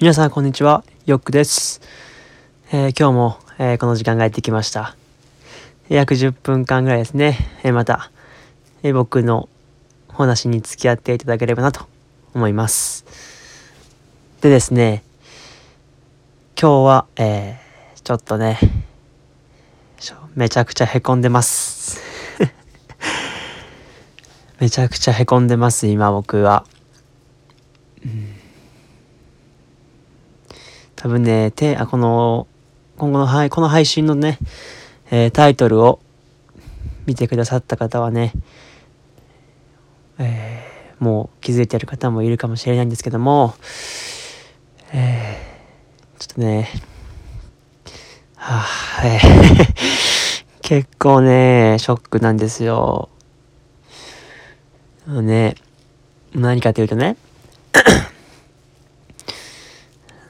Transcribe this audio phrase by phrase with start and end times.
[0.00, 1.80] 皆さんこんにちは、ヨックです。
[2.72, 4.96] えー、今日も、えー、この時間がやってきました。
[5.88, 8.10] 約10分間ぐらいですね、えー、また、
[8.82, 9.48] え僕の
[10.08, 11.86] 話に付き合っていただければなと
[12.34, 13.04] 思います。
[14.40, 15.04] でですね、
[16.60, 17.60] 今日は、え
[18.02, 18.58] ちょっとね、
[20.34, 22.00] めちゃくちゃへこんでます。
[24.58, 26.66] めちゃくちゃへこんでます、今僕は。
[28.04, 28.34] うん
[31.04, 32.46] 多分ね、て、あ、この、
[32.96, 34.38] 今後の、はい、この配信のね、
[35.10, 36.00] えー、タイトルを
[37.04, 38.32] 見てくださった方はね、
[40.16, 43.54] えー、もう気づいてる方もいるかもしれないんですけども、
[44.94, 46.70] えー、ちょっとね、
[48.36, 48.64] は
[49.02, 49.74] あ、えー
[50.66, 53.10] 結構ね、ショックなんですよ。
[55.06, 55.56] ね、
[56.34, 57.18] 何かというとね、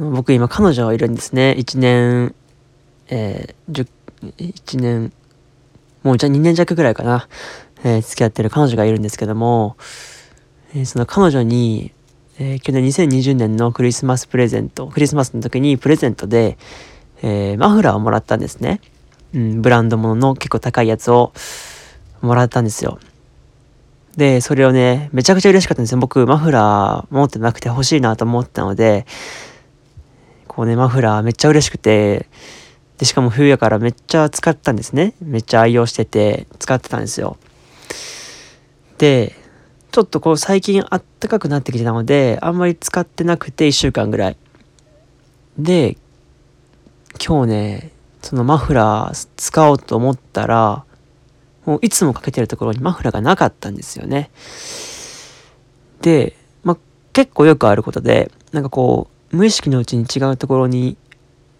[0.00, 1.54] 僕今彼女がいるんですね。
[1.58, 2.34] 1年、
[3.08, 3.86] えー、
[4.38, 5.12] 1年、
[6.02, 7.28] もうじゃ2年弱ぐらいかな、
[7.84, 9.76] えー、付き合ってる彼女がいるんですけども、
[10.74, 11.92] えー、その彼女に、
[12.38, 16.56] えー、去年2020年のクリスマスプレゼント、クリスマスの時にプレゼントで、
[17.20, 18.80] えー、マフラーをもらったんですね。
[19.34, 21.34] うん、ブランド物の結構高いやつを
[22.22, 22.98] もらったんですよ。
[24.16, 25.98] で、それをね、めちゃくちゃ嬉しかったんですよ。
[25.98, 29.06] 僕、マフラー持ってなくて欲しいなと思ったので、
[30.60, 32.28] こうね、マフラーめっちゃ嬉しくて、
[32.98, 35.14] で、しかも冬やからめっちゃ使ったんですね。
[35.22, 37.38] めっちゃ愛用してて、使ってたんですよ。
[38.98, 39.34] で、
[39.90, 44.36] ちょっとこう最近あったかくなってきてたので、あんまり使ってなくて1週間ぐらい。
[45.58, 45.96] で、
[47.26, 50.84] 今日ね、そのマフラー使おうと思ったら、
[51.64, 54.30] もういつもかけてるところにマフラーがなかったんですよね。
[56.02, 56.76] で、まあ、
[57.14, 60.96] 結構よくあることで、なんかこう、無意識のうちに違うところに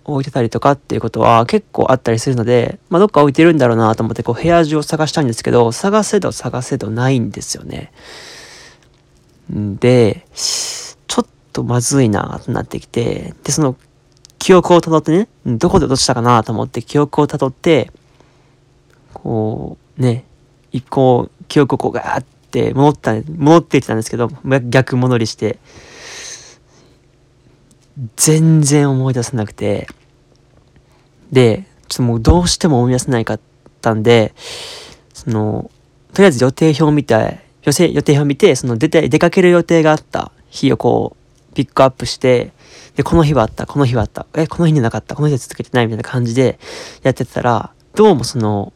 [0.05, 7.93] 置いてたりとかっていうことは結構あったりするので、まあ、どっか置いてるんだろうなと思ってこう部屋中を探したんですけど、探せど探せどないんですよね。
[9.53, 13.77] んで、ちょっとまずいなとなってきて、で、その
[14.39, 17.91] 記憶をたどってね、どこで落としたかなと思って記憶をたどって、
[19.13, 20.25] こう、ね、
[20.73, 24.31] 一個記憶をこうガーって戻った、戻ってきたんですけど、
[24.69, 25.59] 逆戻りして、
[28.17, 29.87] 全然思い出せなくて、
[31.31, 33.41] で、ちょっともうどうしても思い出せないかっ
[33.81, 34.33] たんで、
[35.13, 35.71] その、
[36.15, 42.53] とりあえず予定表を見て、予定予定表を見て、その出て、出かける予定があった日をこう、ピックアップして、
[42.97, 46.59] で、この日はあった、この日はあった、え、この日になかった、この日は続けてないみたいな感じで
[47.03, 48.73] やってたら、どうもその、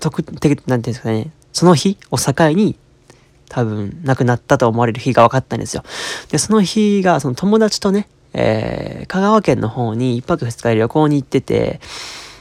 [0.00, 2.78] 特、て、なんていうんですかね、その日を境に
[3.52, 5.84] 多分亡くなったと思われる日が分かったんですよ。
[6.30, 11.78] で、その日が、その友達とね、えー、香川県の方に一泊二日で旅行に行ってて、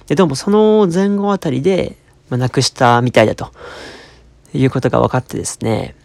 [0.07, 1.97] で、どうもその前後あたりで、
[2.29, 3.51] まあ、亡くしたみたいだと
[4.53, 5.95] いうことが分かってですね。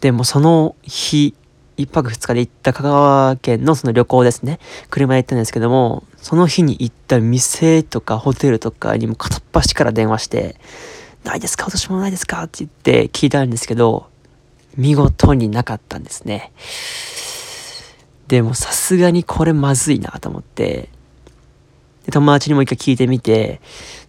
[0.00, 1.34] でもその日、
[1.76, 4.60] 一泊二日で行った香川県のその旅行ですね。
[4.88, 10.56] 車で行ったんですけども、その日に行った店とかホテルとかにも片っ端から電話して、
[11.22, 11.66] ないですか？
[11.66, 12.42] 私もないですか？
[12.42, 14.10] って言って聞いたんですけど、
[14.76, 16.52] 見事になかったんですね。
[18.28, 20.88] でもさすがにこれまずいなと思って、
[22.06, 23.60] で友達にも一回聞いてみて、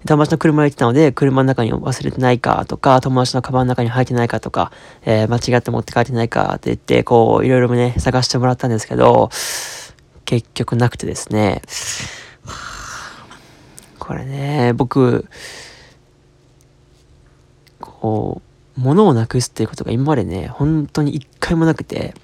[0.07, 4.71] 友達の車に行ってたので、車の中に忘れてないかとか、友達のカバンの中に入ってないかとか、
[5.05, 9.29] えー、間違って持って帰ってないかって言って、こう、いろいろね、探してもらったんですけど、
[10.25, 11.61] 結局なくてですね、
[13.99, 15.27] これね、僕、
[17.79, 22.15] こう、物をなくすっていうことが今までね、本当に一回もなくて、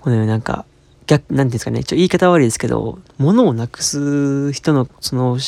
[0.00, 0.64] このなんか、
[1.06, 5.38] 逆、なんていうんですかね、ちょ言い方悪いですけど、物をなくす人の、その、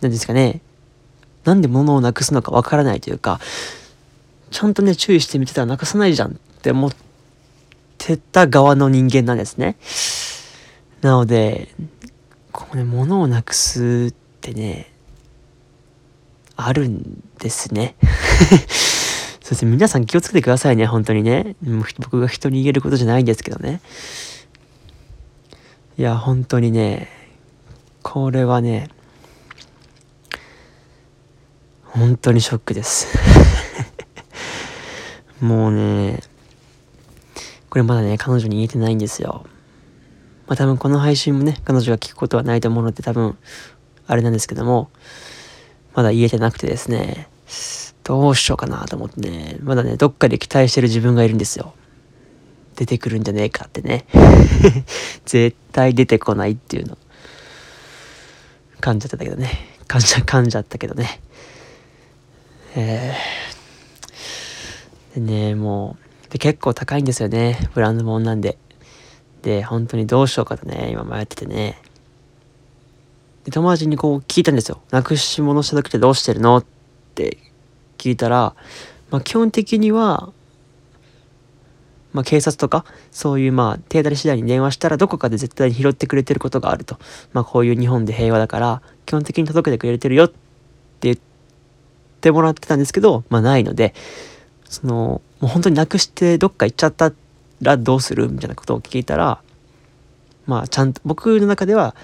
[0.00, 0.60] 何ですかね、
[1.44, 3.40] なんで物をなくすのかわからないというか、
[4.50, 6.92] ちゃんとね、注意してみてたらなくさないじゃんって思っ
[7.98, 9.76] てた側の人間なんですね。
[11.02, 11.68] なので、
[12.50, 14.93] こうね、物をなくすってね、
[16.56, 17.96] あるんですね。
[19.40, 21.56] そうですね、皆さん気をつけてくださいね、本当にね。
[21.98, 23.80] 僕が人に言えることじゃないんですけどね。
[25.98, 27.08] いや、本当にね、
[28.02, 28.88] これはね、
[31.82, 33.06] 本当にショックです。
[35.40, 36.20] もうね、
[37.70, 39.44] これまだね、彼女に言えてないんですよ。
[40.46, 43.36] まあ多分この配信もね、彼女が聞くことはないと思うので多分、
[44.06, 44.90] あれなんですけども、
[45.94, 47.28] まだ言えてなくてですね、
[48.02, 51.74] どうしようかなと思ってね、まだね、どっかで期待してる自分がいるんですよ。
[52.76, 54.04] 出てくるんじゃねえかってね。
[55.24, 56.98] 絶対出てこないっていうの。
[58.80, 59.50] 感じゃったけどね。
[59.86, 61.20] 感じ、感じゃったけどね。
[62.76, 65.96] えー、でね、も
[66.28, 67.70] う、で結構高いんですよね。
[67.74, 68.58] ブランドもんなんで。
[69.42, 71.80] で、本当にどうしようかとね、今迷っててね。
[73.44, 74.80] で、友達にこう聞いたんですよ。
[74.90, 76.56] なくし物した時ってどうしてるの？
[76.58, 76.64] っ
[77.14, 77.38] て
[77.98, 78.54] 聞いたら、
[79.10, 80.32] まあ基本的には、
[82.12, 86.96] まあ、警察とか、そういうまあ、手当たり次第に電話したらどこかで絶対に拾ってくれてることがあると。
[87.32, 90.34] まあ、こういう日本で平和だから、基本的に届けてくれてるよって
[91.00, 91.16] 言っ
[92.20, 93.94] てもらってたんですけど、まあ、ないので、
[94.68, 97.12] その、もう本当になくしてどっか行っちゃった
[97.60, 98.30] らどうする？
[98.30, 99.40] みたいなことを聞いたら、
[100.46, 101.96] まあ、ちゃんと、僕の中では、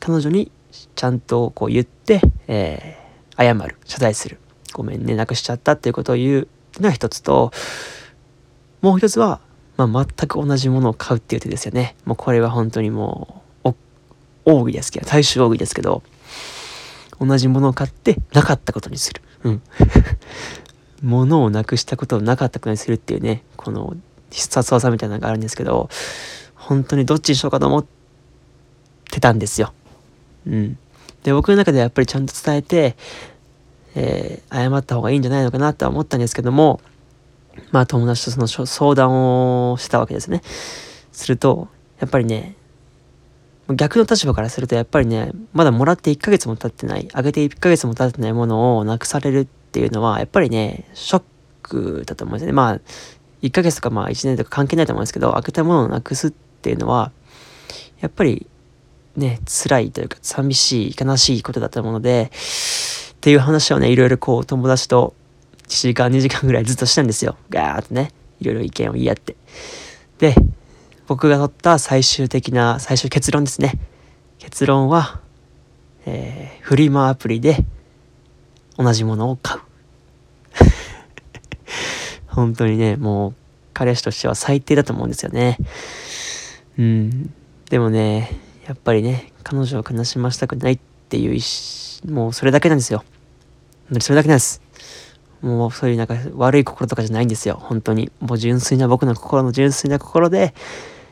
[0.00, 0.50] 彼女に
[0.94, 4.38] ちゃんとこう言って、えー、謝る、謝罪する。
[4.72, 6.48] ごめんね、なくしちゃったっていうことを言う
[6.80, 7.52] のは一つと、
[8.80, 9.40] もう一つは、
[9.76, 11.96] まあ、全く同じものを買うっていう手ですよね。
[12.04, 13.74] もうこれは本当にもう、
[14.44, 16.02] 奥義ですけど、大衆奥義ですけど、
[17.20, 19.20] 同じものを買ってなかったことにする。
[19.44, 19.62] うん。
[21.02, 23.96] 物をなくしたことをなかったことにするっていうね、この
[24.30, 25.88] 必殺技みたいなのがあるんですけど、
[26.54, 27.86] 本当にどっちにしようかと思っ
[29.10, 29.72] てたんですよ。
[30.46, 30.78] うん。
[31.22, 32.96] で、僕の中ではやっぱりちゃんと伝えて、
[33.94, 36.80] えー、謝った方がいいんじゃないのかなとは思ったんですけども、
[37.72, 40.42] まあ友達とその相談をしてたわけですね。
[41.12, 42.56] すると、やっぱりね、
[43.68, 51.22] 逆の立場からするとやっぱりね、まだもらって1ヶ月も経ってない、あげて1ヶ月も経ってないものをなくされるっていうのは、やっぱりね、ショッ
[51.62, 52.52] クだと思うんですね。
[52.52, 52.80] まあ、
[53.42, 57.12] 1ヶ月とかまあ1年とか関係ないと思うんですけど、あげたものをなくすっていうのは、
[58.00, 58.46] やっぱり
[59.16, 65.14] ね、辛いというか寂しい、悲しいことだと思うので、っていう話をね、いろいろこう友達と
[65.68, 67.36] 1時間2時間ぐらいずっとしたんですよ。
[67.50, 69.36] ガーッとね、いろいろ意見を言い合って。
[70.18, 70.34] で、
[71.06, 73.78] 僕が取った最終的な、最終結論ですね。
[74.38, 75.20] 結論は、
[76.06, 77.64] えー、フリマアプリで
[78.76, 79.60] 同じものを買う。
[82.26, 83.34] 本当にね、もう
[83.74, 85.58] 彼氏としては最低だと思うんですよね。
[86.78, 87.34] うん。
[87.68, 88.38] でもね、
[88.70, 90.78] やっぱりね、彼女を悲しませたくないっ
[91.08, 91.40] ていう意
[92.04, 93.02] 思、もうそれだけなんですよ。
[93.98, 94.62] それだけなんです。
[95.42, 97.58] もうそういうなんか悪い心とかじゃないんですよ。
[97.60, 98.12] 本当に。
[98.20, 100.54] もう純粋な僕の心の純粋な心で、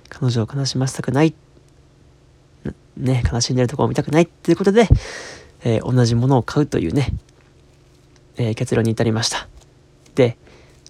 [0.08, 1.34] 彼女を悲しませたくない。
[2.96, 4.86] ね、悲しんでるところを見たくないっていうことで、
[5.64, 7.08] えー、同じものを買うというね、
[8.36, 9.48] えー、結論に至りました。
[10.14, 10.38] で、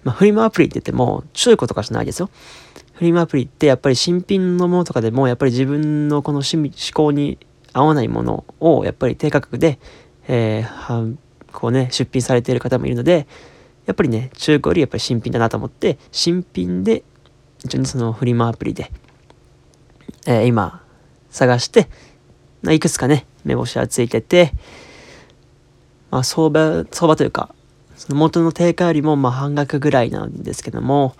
[0.03, 2.29] まあ、フリマアプリって言っても、中古とかじゃないですよ。
[2.99, 7.37] フリマアプリってやっぱり新品のものとかでも、やっぱり自分のこの趣味、思考に
[7.71, 9.79] 合わないものを、やっぱり低価格で、
[10.27, 11.15] えー、
[11.53, 13.25] こうね、出品されている方もいるので、
[13.85, 17.03] やっぱりね、中古よりやっぱり新品だなと思って、新品で、
[17.63, 18.91] 一応そのフリマアプリで、
[20.27, 20.83] えー、今、
[21.29, 21.87] 探して、
[22.63, 24.51] ま、いくつかね、目星はついてて、
[26.11, 27.55] まあ、相場、相場というか、
[27.95, 31.15] その元の定価よりもまあ半額ぐらいなんですけども、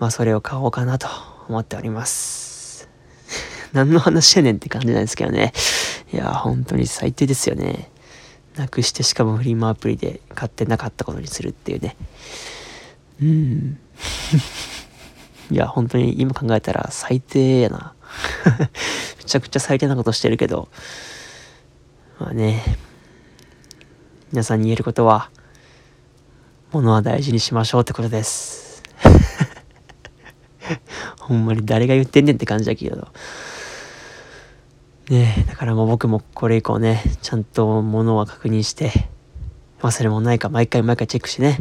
[0.00, 1.06] まあそれを買おうかなと
[1.46, 2.88] 思っております。
[3.72, 5.52] 何の話やねんって感じなんですけどね。
[6.12, 7.90] いや、本当に最低ですよね。
[8.56, 11.96] なくしてしかもフリマアプリで買ってなかったことにするっていうね。
[13.20, 13.78] うん。
[15.52, 17.92] いや、本当に今考えたら最低やな。
[19.18, 20.68] めちゃくちゃ最低なことしてるけど、
[22.18, 22.78] まあね、
[24.32, 25.30] 皆さんに言えることは、
[26.72, 28.59] 物は大事にしましょうってことです。
[31.18, 33.08] ほんまに誰が言ってんねんって感じだけど。
[35.08, 39.08] ねだからもう僕もこれ以降ね、ちゃんと物は確認して、
[39.80, 41.58] 忘れ物ないか毎回毎回チェックしてね、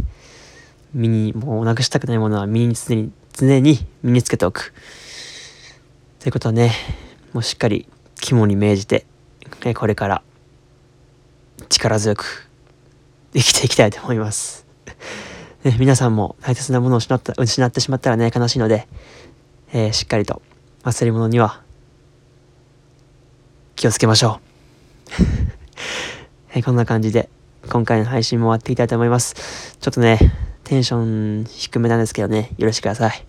[0.94, 4.74] 身に、もうなくしたくないものは身に常に、常に身につけておく。
[6.20, 6.74] ということはね、
[7.34, 9.06] もうしっかり肝に銘じて、
[9.76, 10.22] これから
[11.70, 12.50] 力強く
[13.34, 14.66] 生きていきたいと思います。
[15.64, 18.88] ね、皆さんも大切なものを失った失ってしまったらね、悲しいので、
[19.74, 20.42] えー、しっかりと
[20.84, 21.62] 忘れ物には
[23.76, 24.50] 気をつけましょう。
[26.56, 27.30] えこんな感じで、
[27.70, 29.78] 今回の配信も終わっていきたいと思います。
[29.80, 30.20] ちょっとね、
[30.64, 33.26] テンション低めなんですけどね、よろしくください。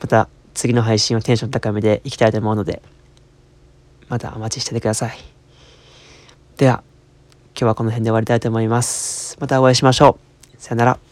[0.00, 2.82] また、次の配信はテンション高めでいきたいと思うので、
[4.08, 5.18] またお待ちしててください。
[6.56, 6.82] では、
[7.54, 9.36] 今日はこの辺で終わりたいと思います。
[9.40, 10.18] またお会いしましょ
[10.54, 10.56] う。
[10.60, 11.11] さよなら。